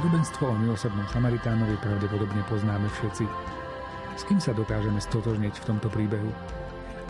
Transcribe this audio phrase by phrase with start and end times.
[0.00, 3.28] Podobenstvo o milosrdnom Samaritánovi pravdepodobne poznáme všetci.
[4.16, 6.32] S kým sa dokážeme stotožniť v tomto príbehu?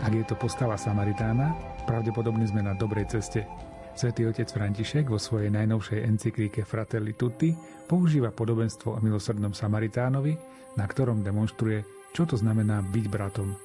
[0.03, 1.55] Ak je to postava Samaritána,
[1.87, 3.47] pravdepodobne sme na dobrej ceste.
[3.95, 7.55] Svetý otec František vo svojej najnovšej encyklíke Fratelli Tutti
[7.87, 10.35] používa podobenstvo o milosrdnom Samaritánovi,
[10.75, 13.55] na ktorom demonstruje, čo to znamená byť bratom.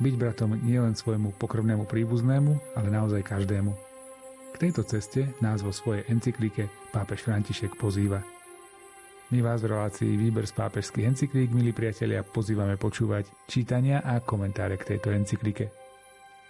[0.00, 3.92] Byť bratom nie len svojmu pokrvnému príbuznému, ale naozaj každému.
[4.52, 8.20] K tejto ceste nás vo svojej encyklike pápež František pozýva.
[9.32, 14.76] My vás v relácii Výber z pápežských encyklík, milí priatelia, pozývame počúvať čítania a komentáre
[14.76, 15.72] k tejto encyklike.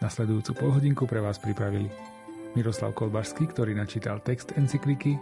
[0.02, 1.86] Nasledujúcu polhodinku pre vás pripravili
[2.58, 5.14] Miroslav Kolbašský, ktorý načítal text encykliky,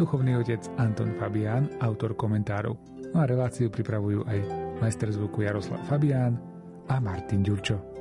[0.00, 2.72] duchovný otec Anton Fabián, autor komentárov.
[3.12, 4.38] No a reláciu pripravujú aj
[4.80, 6.40] majster zvuku Jaroslav Fabián
[6.88, 7.93] a Martin Ďurčo.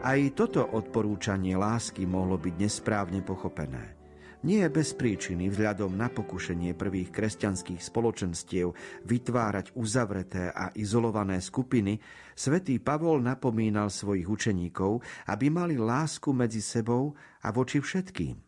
[0.00, 4.00] Aj toto odporúčanie lásky mohlo byť nesprávne pochopené.
[4.40, 8.72] Nie je bez príčiny vzhľadom na pokušenie prvých kresťanských spoločenstiev
[9.04, 12.00] vytvárať uzavreté a izolované skupiny,
[12.32, 17.12] svätý Pavol napomínal svojich učeníkov, aby mali lásku medzi sebou
[17.44, 18.40] a voči všetkým.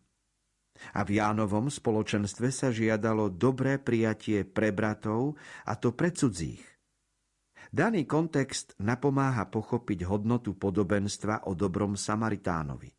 [0.97, 5.37] A v Jánovom spoločenstve sa žiadalo dobré prijatie pre bratov,
[5.69, 6.72] a to pre cudzích.
[7.73, 12.93] Daný kontext napomáha pochopiť hodnotu podobenstva o dobrom Samaritánovi.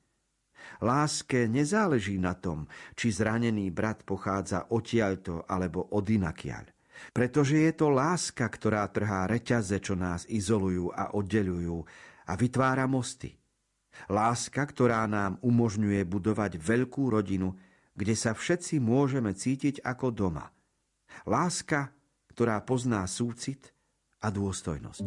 [0.83, 2.67] Láske nezáleží na tom,
[2.98, 6.67] či zranený brat pochádza odtiaľto alebo od inakiaľ.
[7.14, 11.78] Pretože je to láska, ktorá trhá reťaze, čo nás izolujú a oddelujú
[12.27, 13.30] a vytvára mosty.
[14.11, 17.55] Láska, ktorá nám umožňuje budovať veľkú rodinu,
[17.95, 20.50] kde sa všetci môžeme cítiť ako doma.
[21.30, 21.95] Láska,
[22.34, 23.73] ktorá pozná súcit,
[24.25, 25.06] a dôstojnosť.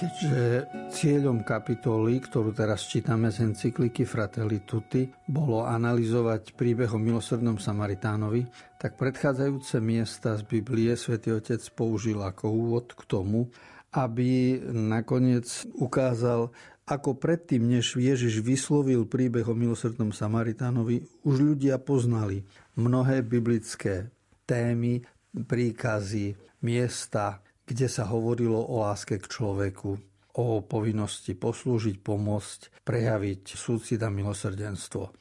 [0.00, 7.60] Keďže cieľom kapitoly, ktorú teraz čítame z encykliky Fratelli Tutti, bolo analyzovať príbeh o milosrdnom
[7.60, 8.48] Samaritánovi,
[8.80, 13.52] tak predchádzajúce miesta z Biblie svätý Otec použil ako úvod k tomu,
[13.90, 16.54] aby nakoniec ukázal,
[16.90, 22.42] ako predtým, než Ježiš vyslovil príbeh o milosrdnom Samaritánovi, už ľudia poznali
[22.74, 24.10] mnohé biblické
[24.42, 26.34] témy, príkazy,
[26.66, 29.90] miesta, kde sa hovorilo o láske k človeku,
[30.34, 35.14] o povinnosti poslúžiť, pomôcť, prejaviť súcit a milosrdenstvo.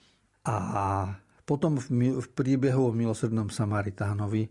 [0.49, 0.57] A
[1.45, 4.49] potom v príbehu o milosrdnom Samaritánovi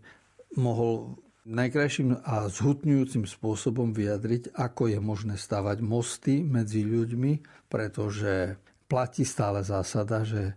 [0.55, 8.55] mohol najkrajším a zhutňujúcim spôsobom vyjadriť, ako je možné stavať mosty medzi ľuďmi, pretože
[8.85, 10.53] platí stále zásada, že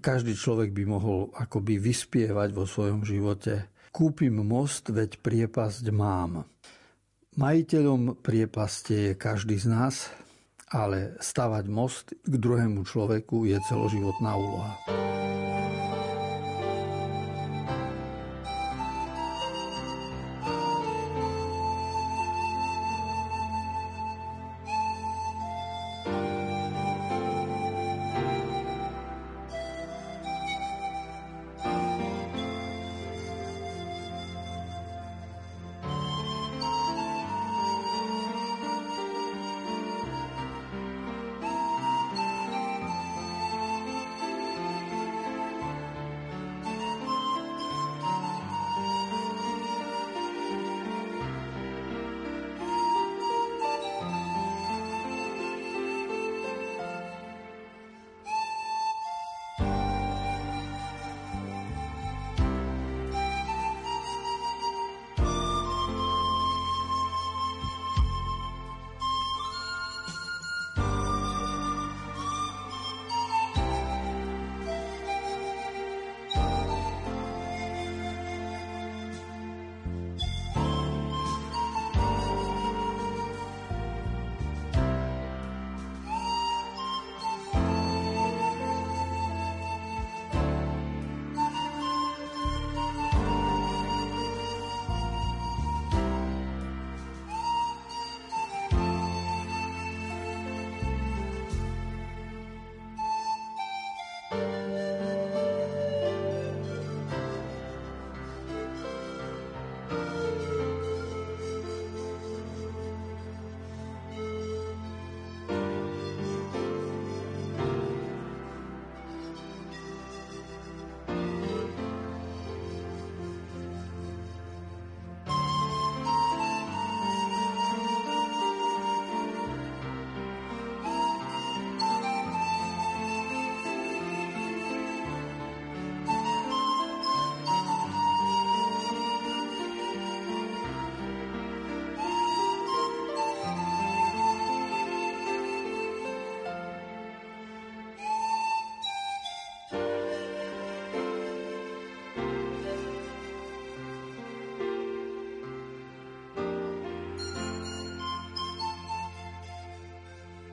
[0.00, 6.44] každý človek by mohol akoby vyspievať vo svojom živote Kúpim most, veď priepasť mám.
[7.40, 10.12] Majiteľom priepaste je každý z nás,
[10.68, 14.72] ale stavať most k druhému človeku je celoživotná úloha.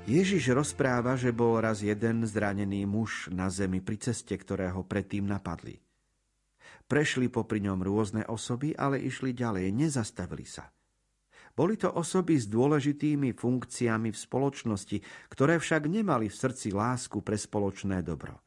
[0.05, 5.81] Ježiš rozpráva, že bol raz jeden zranený muž na zemi pri ceste, ktorého predtým napadli.
[6.85, 10.69] Prešli popri ňom rôzne osoby, ale išli ďalej, nezastavili sa.
[11.57, 14.97] Boli to osoby s dôležitými funkciami v spoločnosti,
[15.33, 18.45] ktoré však nemali v srdci lásku pre spoločné dobro.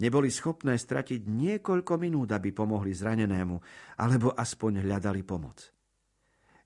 [0.00, 3.56] Neboli schopné stratiť niekoľko minút, aby pomohli zranenému,
[4.00, 5.60] alebo aspoň hľadali pomoc.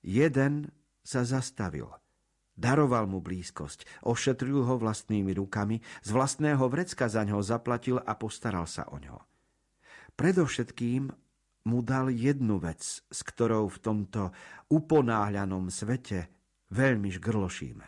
[0.07, 0.71] Jeden
[1.03, 1.91] sa zastavil–
[2.59, 8.67] Daroval mu blízkosť, ošetril ho vlastnými rukami, z vlastného vrecka za ňo zaplatil a postaral
[8.67, 9.23] sa o ňo.
[10.19, 11.07] Predovšetkým
[11.71, 14.35] mu dal jednu vec, s ktorou v tomto
[14.67, 16.27] uponáhľanom svete
[16.75, 17.87] veľmi žgrlošíme.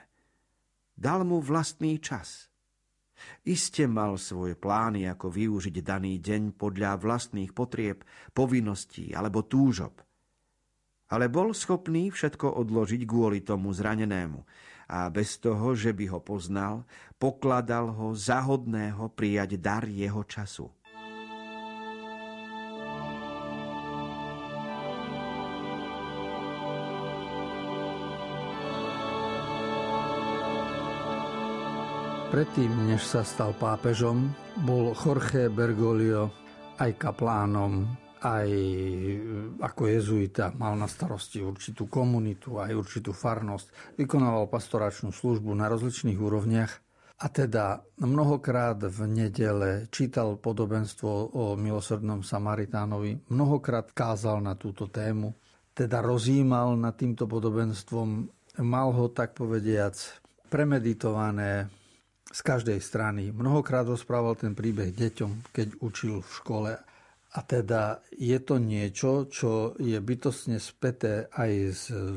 [0.96, 2.48] Dal mu vlastný čas.
[3.44, 10.00] Iste mal svoje plány, ako využiť daný deň podľa vlastných potrieb, povinností alebo túžob–
[11.12, 14.40] ale bol schopný všetko odložiť kvôli tomu zranenému
[14.92, 16.84] a bez toho, že by ho poznal,
[17.16, 20.68] pokladal ho zahodného prijať dar jeho času.
[32.32, 34.32] Predtým, než sa stal pápežom,
[34.64, 36.32] bol Jorge Bergoglio
[36.80, 37.84] aj kaplánom
[38.22, 39.18] aj e,
[39.60, 46.22] ako jezuita mal na starosti určitú komunitu, aj určitú farnosť, vykonával pastoračnú službu na rozličných
[46.22, 46.72] úrovniach
[47.22, 55.34] a teda mnohokrát v nedele čítal podobenstvo o milosrdnom Samaritánovi, mnohokrát kázal na túto tému,
[55.74, 58.26] teda rozímal nad týmto podobenstvom,
[58.66, 59.94] mal ho tak povediac
[60.50, 61.70] premeditované
[62.32, 63.30] z každej strany.
[63.30, 66.72] Mnohokrát rozprával ten príbeh deťom, keď učil v škole
[67.32, 71.52] a teda je to niečo, čo je bytostne späté aj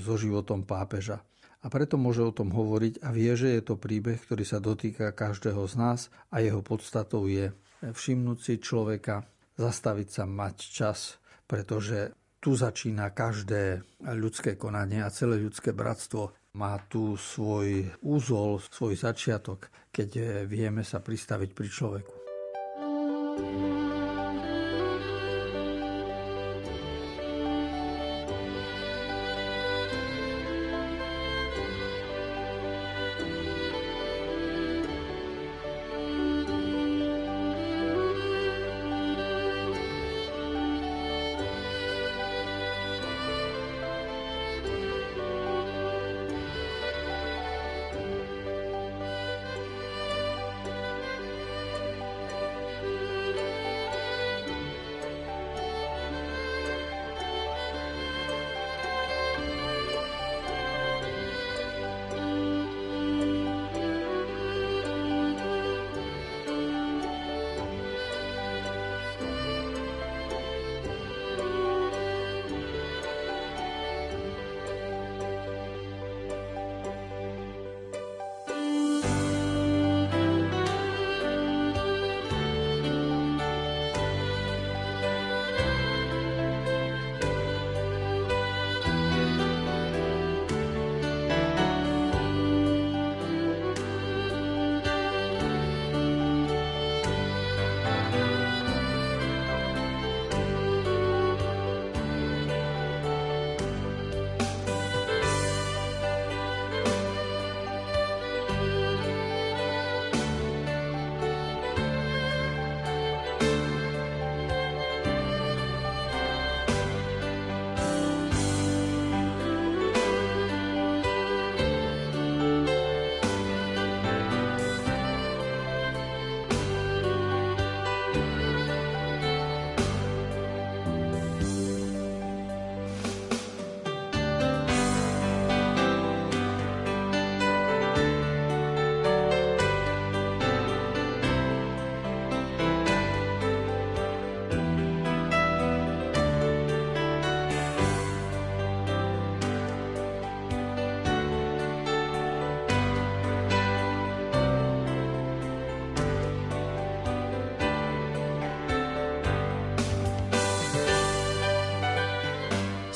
[0.02, 1.22] so životom pápeža.
[1.64, 5.16] A preto môže o tom hovoriť a vie, že je to príbeh, ktorý sa dotýka
[5.16, 9.24] každého z nás a jeho podstatou je všimnúť si človeka,
[9.56, 11.16] zastaviť sa, mať čas,
[11.48, 12.12] pretože
[12.42, 13.80] tu začína každé
[14.12, 21.00] ľudské konanie a celé ľudské bratstvo má tu svoj úzol, svoj začiatok, keď vieme sa
[21.00, 22.14] pristaviť pri človeku.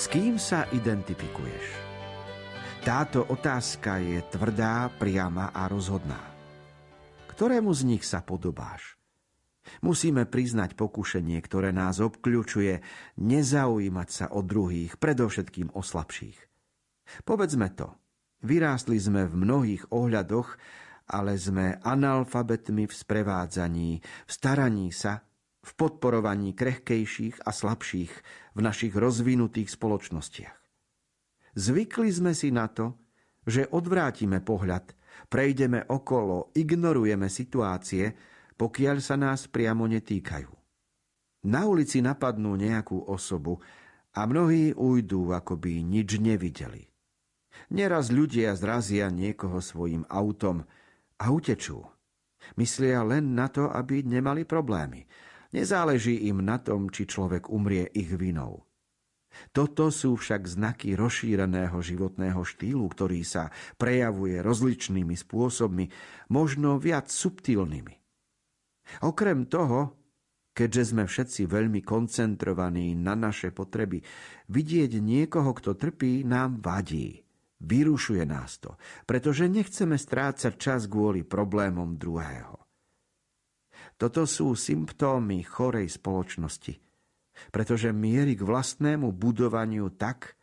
[0.09, 1.67] Kým sa identifikuješ?
[2.81, 6.17] Táto otázka je tvrdá, priama a rozhodná.
[7.29, 8.97] Ktorému z nich sa podobáš?
[9.85, 12.81] Musíme priznať pokušenie, ktoré nás obkľúčuje,
[13.21, 16.41] nezaujímať sa o druhých, predovšetkým o slabších.
[17.29, 17.93] Povedzme to,
[18.41, 20.57] vyrástli sme v mnohých ohľadoch
[21.09, 25.25] ale sme analfabetmi v sprevádzaní, v staraní sa,
[25.63, 28.13] v podporovaní krehkejších a slabších
[28.55, 30.59] v našich rozvinutých spoločnostiach.
[31.59, 32.95] Zvykli sme si na to,
[33.43, 34.95] že odvrátime pohľad,
[35.27, 38.15] prejdeme okolo, ignorujeme situácie,
[38.55, 40.51] pokiaľ sa nás priamo netýkajú.
[41.49, 43.63] Na ulici napadnú nejakú osobu
[44.15, 46.87] a mnohí ujdú, ako by nič nevideli.
[47.75, 50.63] Neraz ľudia zrazia niekoho svojim autom
[51.19, 51.83] a utečú.
[52.55, 55.05] Myslia len na to, aby nemali problémy.
[55.53, 58.69] Nezáleží im na tom, či človek umrie ich vinou.
[59.53, 65.89] Toto sú však znaky rozšíreného životného štýlu, ktorý sa prejavuje rozličnými spôsobmi,
[66.33, 67.95] možno viac subtilnými.
[69.05, 69.95] Okrem toho,
[70.57, 74.03] keďže sme všetci veľmi koncentrovaní na naše potreby,
[74.51, 77.23] vidieť niekoho, kto trpí, nám vadí.
[77.59, 78.75] Vyrušuje nás to,
[79.07, 82.58] pretože nechceme strácať čas kvôli problémom druhého.
[83.99, 86.79] Toto sú symptómy chorej spoločnosti,
[87.51, 90.39] pretože mierí k vlastnému budovaniu tak,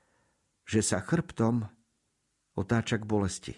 [0.67, 1.63] že sa chrbtom
[2.59, 3.53] otáča k bolesti.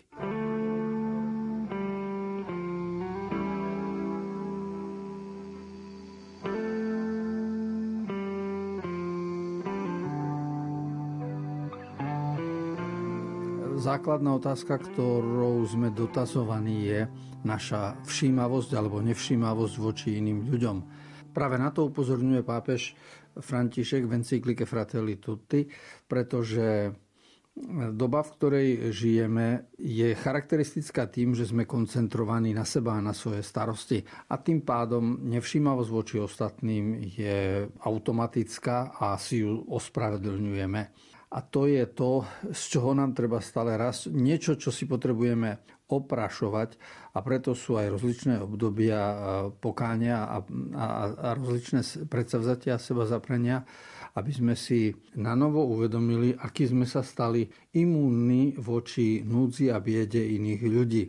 [13.77, 17.05] Základná otázka, ktorou sme dotazovaní, je
[17.45, 20.77] naša všímavosť alebo nevšímavosť voči iným ľuďom.
[21.29, 22.97] Práve na to upozorňuje pápež
[23.37, 25.69] František v encyklike Fratelli Tutti,
[26.09, 26.89] pretože
[27.93, 33.45] doba, v ktorej žijeme, je charakteristická tým, že sme koncentrovaní na seba a na svoje
[33.45, 34.01] starosti.
[34.33, 41.13] A tým pádom nevšímavosť voči ostatným je automatická a si ju ospravedlňujeme.
[41.27, 42.23] A to je to,
[42.55, 46.69] z čoho nám treba stále raz niečo, čo si potrebujeme oprašovať
[47.15, 48.99] a preto sú aj rozličné obdobia
[49.59, 50.37] pokáňa a,
[50.75, 53.63] a, a rozličné predsavzatia a seba zaprenia,
[54.15, 60.23] aby sme si na novo uvedomili, aký sme sa stali imúnni voči núdzi a biede
[60.23, 61.03] iných ľudí.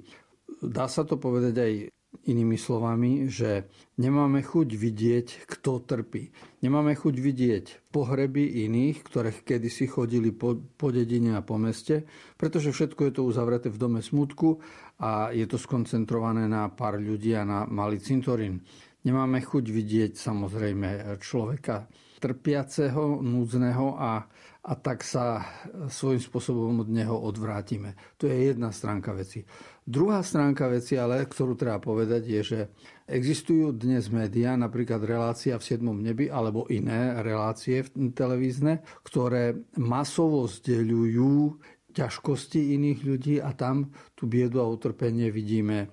[0.63, 1.73] Dá sa to povedať aj
[2.09, 3.69] Inými slovami, že
[4.01, 6.33] nemáme chuť vidieť, kto trpí.
[6.65, 12.09] Nemáme chuť vidieť pohreby iných, ktoré kedysi chodili po, po dedine a po meste,
[12.41, 14.57] pretože všetko je to uzavreté v dome smutku
[15.05, 18.65] a je to skoncentrované na pár ľudí a na malý cintorín.
[19.05, 24.27] Nemáme chuť vidieť samozrejme človeka trpiaceho, núdzneho a,
[24.69, 25.49] a tak sa
[25.89, 27.97] svojím spôsobom od neho odvrátime.
[28.21, 29.41] To je jedna stránka veci.
[29.89, 32.61] Druhá stránka veci, ale ktorú treba povedať, je, že
[33.09, 35.81] existujú dnes médiá, napríklad relácia v 7.
[35.81, 41.57] nebi alebo iné relácie televízne, ktoré masovo zdeľujú
[41.97, 45.89] ťažkosti iných ľudí a tam tú biedu a utrpenie vidíme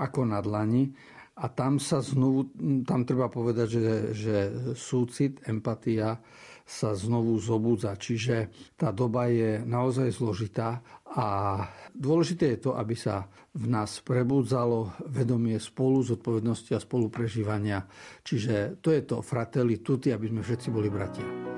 [0.00, 0.88] ako na dlani.
[1.34, 2.48] A tam sa znovu,
[2.86, 4.36] tam treba povedať, že, že
[4.78, 6.16] súcit, empatia
[6.64, 7.92] sa znovu zobudza.
[7.94, 11.60] Čiže tá doba je naozaj zložitá a
[11.92, 17.86] dôležité je to, aby sa v nás prebudzalo vedomie spolu zodpovednosti a spoluprežívania.
[18.26, 21.53] Čiže to je to fratelli tutti, aby sme všetci boli bratia.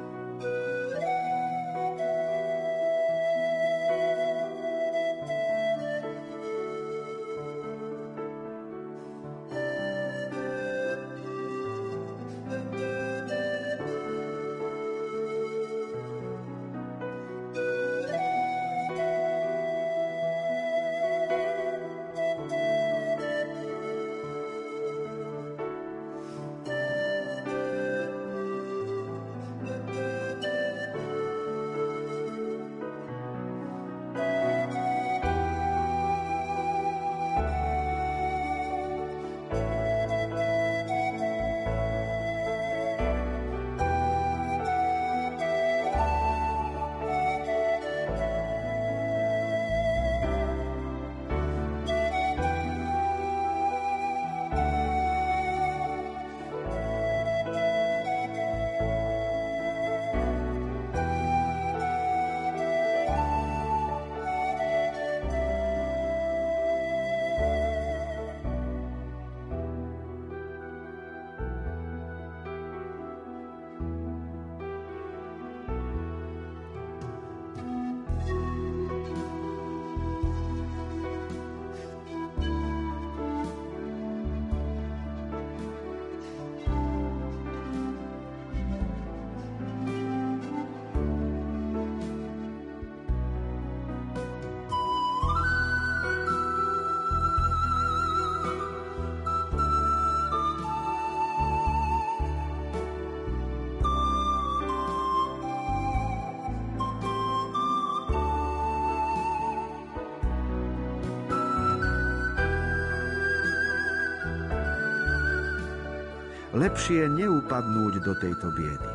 [116.56, 118.92] Lepšie neupadnúť do tejto biedy.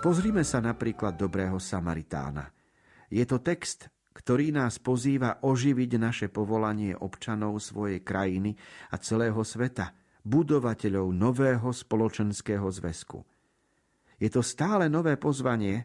[0.00, 2.48] Pozrime sa napríklad dobrého Samaritána.
[3.12, 8.56] Je to text, ktorý nás pozýva oživiť naše povolanie občanov svojej krajiny
[8.88, 9.92] a celého sveta,
[10.24, 13.20] budovateľov nového spoločenského zväzku.
[14.16, 15.84] Je to stále nové pozvanie,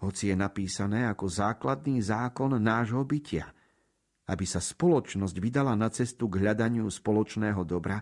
[0.00, 3.52] hoci je napísané ako základný zákon nášho bytia,
[4.32, 8.00] aby sa spoločnosť vydala na cestu k hľadaniu spoločného dobra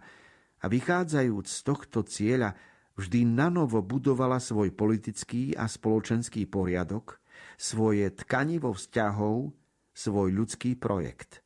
[0.64, 2.56] a vychádzajúc z tohto cieľa
[2.96, 7.20] vždy nanovo budovala svoj politický a spoločenský poriadok,
[7.60, 9.52] svoje tkanivo vzťahov,
[9.92, 11.44] svoj ľudský projekt.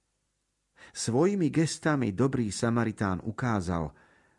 [0.95, 3.91] Svojimi gestami dobrý Samaritán ukázal,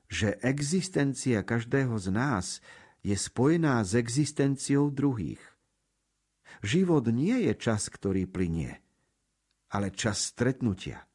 [0.08, 2.64] že existencia každého z nás
[3.04, 5.44] je spojená s existenciou druhých.
[6.64, 8.80] Život nie je čas, ktorý plinie,
[9.70, 11.09] ale čas stretnutia.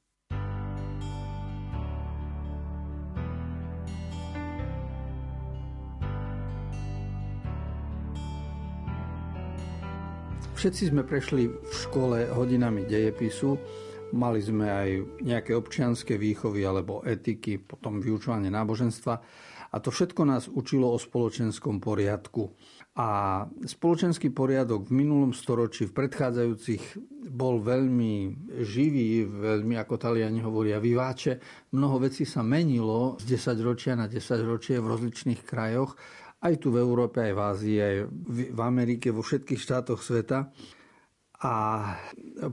[10.64, 13.52] Všetci sme prešli v škole hodinami dejepisu,
[14.16, 14.88] mali sme aj
[15.20, 19.14] nejaké občianské výchovy alebo etiky, potom vyučovanie náboženstva
[19.68, 22.48] a to všetko nás učilo o spoločenskom poriadku.
[22.96, 26.96] A spoločenský poriadok v minulom storočí, v predchádzajúcich
[27.28, 31.44] bol veľmi živý, veľmi, ako Taliani hovoria, vyváče.
[31.76, 34.16] Mnoho vecí sa menilo z 10 ročia na 10
[34.48, 35.92] ročie v rozličných krajoch
[36.44, 37.94] aj tu v Európe, aj v Ázii, aj
[38.52, 40.52] v Amerike, vo všetkých štátoch sveta.
[41.44, 41.56] A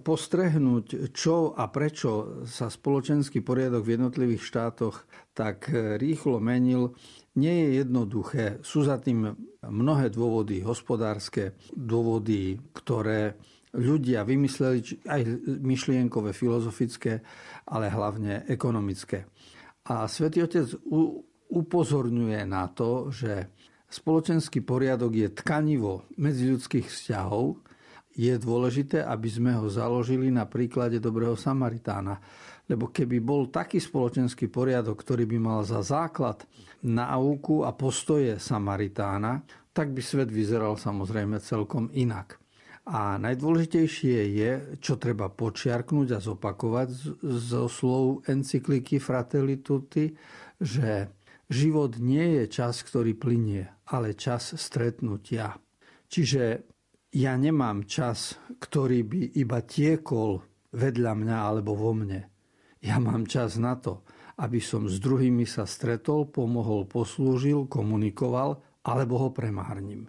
[0.03, 6.91] postrehnúť, čo a prečo sa spoločenský poriadok v jednotlivých štátoch tak rýchlo menil,
[7.39, 8.59] nie je jednoduché.
[8.59, 9.31] Sú za tým
[9.63, 13.39] mnohé dôvody, hospodárske dôvody, ktoré
[13.71, 15.21] ľudia vymysleli, aj
[15.63, 17.23] myšlienkové, filozofické,
[17.71, 19.23] ale hlavne ekonomické.
[19.87, 20.67] A Svetý Otec
[21.47, 23.55] upozorňuje na to, že
[23.91, 27.59] spoločenský poriadok je tkanivo medziľudských vzťahov,
[28.15, 32.19] je dôležité, aby sme ho založili na príklade dobrého Samaritána.
[32.67, 36.43] Lebo keby bol taký spoločenský poriadok, ktorý by mal za základ
[36.83, 42.39] náuku a postoje Samaritána, tak by svet vyzeral samozrejme celkom inak.
[42.91, 44.51] A najdôležitejšie je,
[44.81, 46.89] čo treba počiarknúť a zopakovať
[47.21, 50.09] zo slov encykliky Fratelli Tutti,
[50.57, 51.20] že
[51.51, 55.51] Život nie je čas, ktorý plinie, ale čas stretnutia.
[56.07, 56.43] Čiže
[57.11, 60.39] ja nemám čas, ktorý by iba tiekol
[60.71, 62.23] vedľa mňa alebo vo mne.
[62.79, 64.07] Ja mám čas na to,
[64.39, 70.07] aby som s druhými sa stretol, pomohol, poslúžil, komunikoval alebo ho premárnim.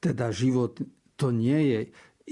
[0.00, 0.80] Teda život
[1.20, 1.80] to nie je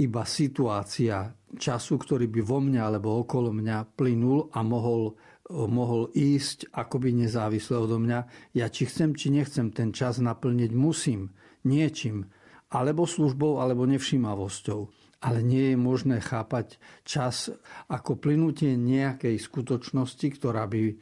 [0.01, 6.69] iba situácia času, ktorý by vo mňa alebo okolo mňa plynul a mohol mohol ísť
[6.73, 8.53] akoby nezávisle odo mňa.
[8.53, 11.33] Ja či chcem, či nechcem ten čas naplniť musím
[11.65, 12.29] niečím,
[12.69, 14.81] alebo službou, alebo nevšímavosťou.
[15.19, 17.51] Ale nie je možné chápať čas
[17.91, 20.95] ako plynutie nejakej skutočnosti, ktorá by e,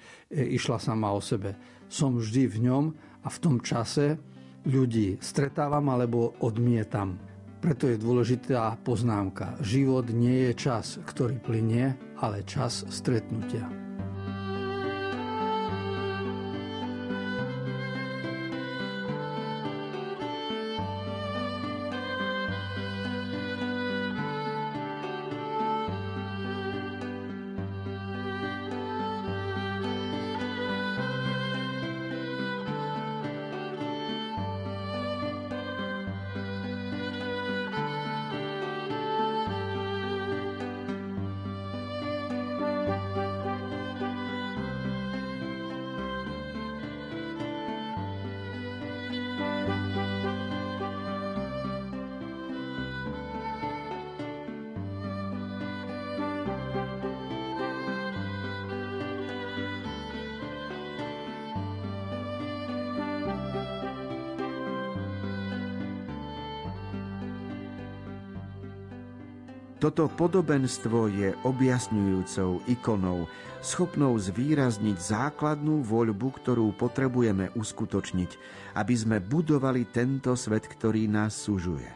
[0.56, 1.52] išla sama o sebe.
[1.92, 4.16] Som vždy v ňom a v tom čase
[4.64, 7.20] ľudí stretávam alebo odmietam.
[7.60, 9.60] Preto je dôležitá poznámka.
[9.60, 13.85] Život nie je čas, ktorý plinie, ale čas stretnutia.
[69.86, 73.30] Toto podobenstvo je objasňujúcou ikonou,
[73.62, 78.30] schopnou zvýrazniť základnú voľbu, ktorú potrebujeme uskutočniť,
[78.82, 81.86] aby sme budovali tento svet, ktorý nás sužuje.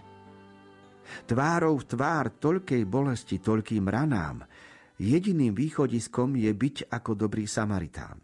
[1.26, 4.46] Tvárou v tvár toľkej bolesti, toľkým ranám,
[4.94, 8.22] jediným východiskom je byť ako dobrý Samaritán.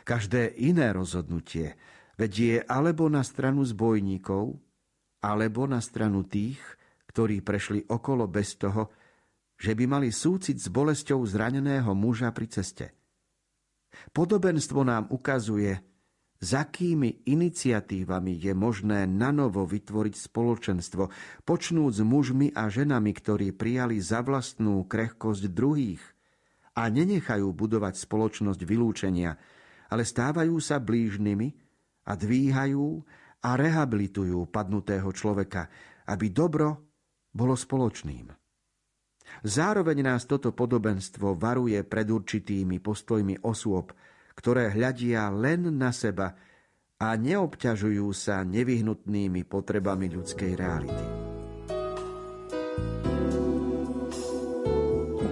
[0.00, 1.76] Každé iné rozhodnutie
[2.16, 4.56] vedie alebo na stranu zbojníkov,
[5.20, 6.80] alebo na stranu tých,
[7.12, 8.88] ktorí prešli okolo bez toho,
[9.60, 12.96] že by mali súcit s bolesťou zraneného muža pri ceste.
[14.10, 15.76] Podobenstvo nám ukazuje,
[16.42, 21.06] za akými iniciatívami je možné nanovo vytvoriť spoločenstvo,
[21.46, 26.02] počnúť s mužmi a ženami, ktorí prijali za vlastnú krehkosť druhých
[26.74, 29.38] a nenechajú budovať spoločnosť vylúčenia,
[29.86, 31.54] ale stávajú sa blížnymi
[32.10, 32.86] a dvíhajú
[33.46, 35.70] a rehabilitujú padnutého človeka,
[36.10, 36.91] aby dobro
[37.32, 38.28] bolo spoločným.
[39.42, 43.96] Zároveň nás toto podobenstvo varuje pred určitými postojmi osôb,
[44.36, 46.36] ktoré hľadia len na seba
[47.00, 51.06] a neobťažujú sa nevyhnutnými potrebami ľudskej reality.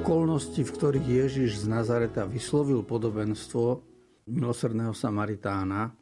[0.01, 3.85] Okolnosti, v ktorých Ježiš z Nazareta vyslovil podobenstvo
[4.27, 5.95] milosrdného Samaritána,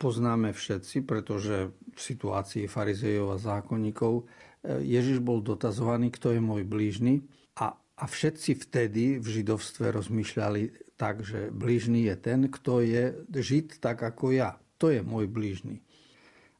[0.00, 4.26] poznáme všetci, pretože v situácii farizejov a zákonníkov
[4.64, 7.28] Ježiš bol dotazovaný, kto je môj blížny
[7.60, 13.76] a, a všetci vtedy v židovstve rozmýšľali tak, že blížny je ten, kto je žid
[13.78, 14.56] tak ako ja.
[14.80, 15.84] To je môj blížny.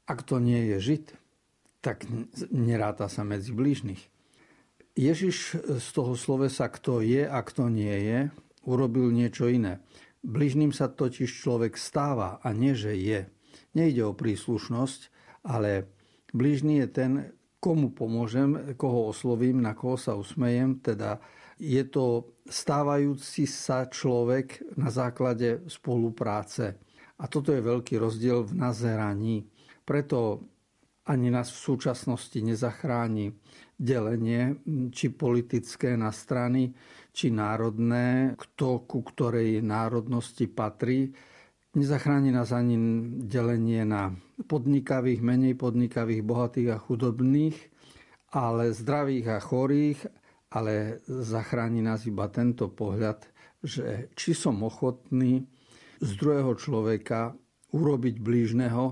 [0.05, 1.05] Ak to nie je žid,
[1.81, 2.05] tak
[2.53, 4.01] neráta sa medzi blížnych.
[4.95, 8.19] Ježiš z toho slovesa, kto je a kto nie je,
[8.63, 9.83] urobil niečo iné.
[10.25, 13.29] Bližným sa totiž človek stáva a nie, že je.
[13.77, 15.01] Nejde o príslušnosť,
[15.45, 15.91] ale
[16.33, 17.13] blížny je ten,
[17.65, 21.17] komu pomôžem, koho oslovím, na koho sa usmejem, teda
[21.57, 26.77] je to stávajúci sa človek na základe spolupráce.
[27.17, 29.49] A toto je veľký rozdiel v nazeraní.
[29.81, 30.45] Preto
[31.09, 33.33] ani nás v súčasnosti nezachráni
[33.81, 34.61] delenie,
[34.93, 36.69] či politické na strany,
[37.17, 41.17] či národné, kto ku ktorej národnosti patrí.
[41.77, 42.77] Nezachráni nás ani
[43.25, 47.57] delenie na podnikavých, menej podnikavých, bohatých a chudobných,
[48.35, 50.01] ale zdravých a chorých
[50.55, 53.27] ale zachráni nás iba tento pohľad,
[53.59, 55.43] že či som ochotný
[55.99, 57.35] z druhého človeka
[57.75, 58.85] urobiť blížneho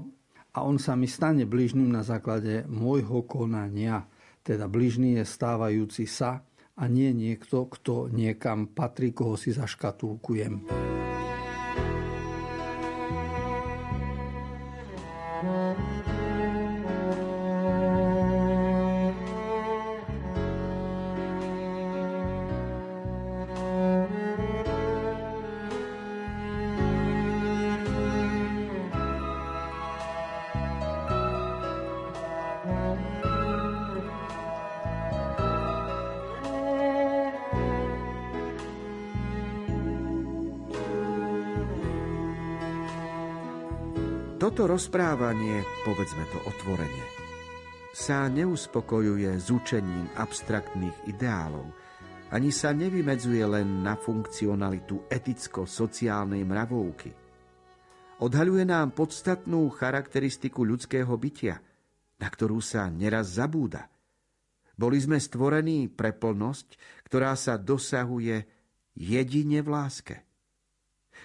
[0.52, 4.10] a on sa mi stane blížnym na základe môjho konania.
[4.42, 6.42] Teda blížny je stávajúci sa
[6.74, 10.66] a nie niekto, kto niekam patrí, koho si zaškatulkujem.
[44.52, 47.04] Toto rozprávanie, povedzme to otvorene,
[47.96, 51.72] sa neuspokojuje s učením abstraktných ideálov,
[52.36, 57.16] ani sa nevymedzuje len na funkcionalitu eticko-sociálnej mravovky.
[58.20, 61.56] Odhaľuje nám podstatnú charakteristiku ľudského bytia,
[62.20, 63.88] na ktorú sa neraz zabúda.
[64.76, 66.76] Boli sme stvorení pre plnosť,
[67.08, 68.44] ktorá sa dosahuje
[69.00, 70.20] jedine v láske.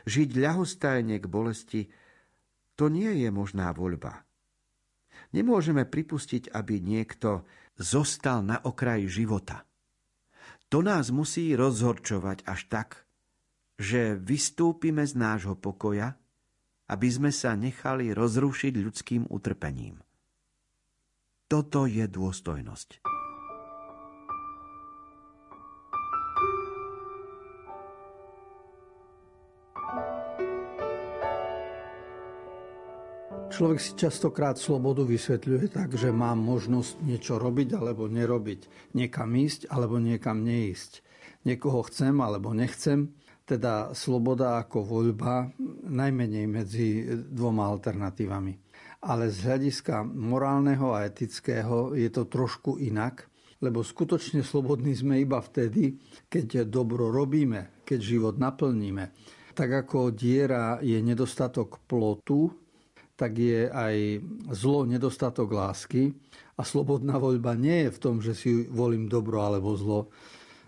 [0.08, 2.07] Žiť ľahostajne k bolesti
[2.78, 4.22] to nie je možná voľba.
[5.34, 7.44] Nemôžeme pripustiť, aby niekto
[7.76, 9.66] zostal na okraji života.
[10.70, 12.90] To nás musí rozhorčovať až tak,
[13.82, 16.16] že vystúpime z nášho pokoja,
[16.88, 20.00] aby sme sa nechali rozrušiť ľudským utrpením.
[21.48, 23.17] Toto je dôstojnosť.
[33.58, 39.74] Človek si častokrát slobodu vysvetľuje tak, že mám možnosť niečo robiť alebo nerobiť, niekam ísť
[39.74, 41.02] alebo niekam neísť.
[41.42, 43.18] Niekoho chcem alebo nechcem,
[43.50, 45.50] teda sloboda ako voľba
[45.90, 47.02] najmenej medzi
[47.34, 48.54] dvoma alternatívami.
[49.02, 53.26] Ale z hľadiska morálneho a etického je to trošku inak,
[53.66, 55.98] lebo skutočne slobodní sme iba vtedy,
[56.30, 59.18] keď dobro robíme, keď život naplníme.
[59.58, 62.67] Tak ako diera je nedostatok plotu,
[63.18, 64.22] tak je aj
[64.54, 66.14] zlo nedostatok lásky
[66.56, 70.14] a slobodná voľba nie je v tom, že si volím dobro alebo zlo,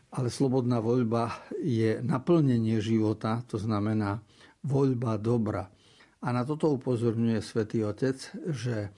[0.10, 1.30] ale slobodná voľba
[1.62, 4.18] je naplnenie života, to znamená
[4.66, 5.70] voľba dobra.
[6.20, 8.18] A na toto upozorňuje svätý Otec,
[8.50, 8.92] že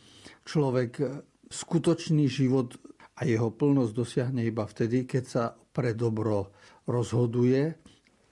[0.48, 2.80] človek skutočný život
[3.20, 6.56] a jeho plnosť dosiahne iba vtedy, keď sa pre dobro
[6.88, 7.76] rozhoduje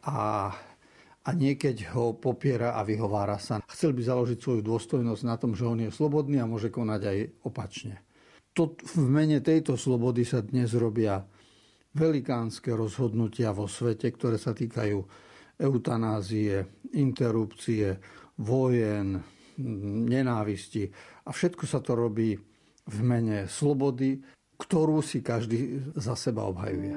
[0.08, 0.50] a
[1.26, 3.60] a niekeď ho popiera a vyhovára sa.
[3.68, 7.18] Chcel by založiť svoju dôstojnosť na tom, že on je slobodný a môže konať aj
[7.44, 8.00] opačne.
[8.56, 11.22] To, v mene tejto slobody sa dnes robia
[11.96, 14.98] velikánske rozhodnutia vo svete, ktoré sa týkajú
[15.60, 18.00] eutanázie, interrupcie,
[18.40, 19.20] vojen,
[20.08, 20.88] nenávisti.
[21.28, 22.40] A všetko sa to robí
[22.90, 24.24] v mene slobody,
[24.60, 26.96] ktorú si každý za seba obhajuje.